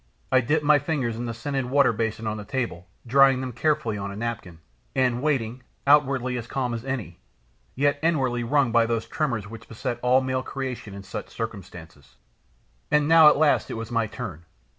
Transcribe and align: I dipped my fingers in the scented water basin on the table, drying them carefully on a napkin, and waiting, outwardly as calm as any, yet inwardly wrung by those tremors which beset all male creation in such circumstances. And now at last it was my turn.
I 0.31 0.41
dipped 0.41 0.63
my 0.65 0.79
fingers 0.79 1.15
in 1.15 1.27
the 1.27 1.33
scented 1.35 1.65
water 1.67 1.93
basin 1.93 2.25
on 2.25 2.37
the 2.37 2.43
table, 2.43 2.87
drying 3.05 3.39
them 3.39 3.51
carefully 3.51 3.99
on 3.99 4.09
a 4.11 4.15
napkin, 4.15 4.57
and 4.95 5.21
waiting, 5.21 5.61
outwardly 5.85 6.39
as 6.39 6.47
calm 6.47 6.73
as 6.73 6.83
any, 6.83 7.19
yet 7.75 7.99
inwardly 8.01 8.43
wrung 8.43 8.71
by 8.71 8.87
those 8.87 9.05
tremors 9.05 9.47
which 9.47 9.69
beset 9.69 9.99
all 10.01 10.19
male 10.21 10.41
creation 10.41 10.95
in 10.95 11.03
such 11.03 11.29
circumstances. 11.29 12.15
And 12.89 13.07
now 13.07 13.27
at 13.27 13.37
last 13.37 13.69
it 13.69 13.75
was 13.75 13.91
my 13.91 14.07
turn. 14.07 14.45